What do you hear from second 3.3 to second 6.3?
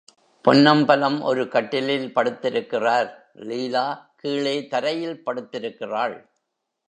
லீலா கீழே தரையில் படுத்திருக்கிறாள்.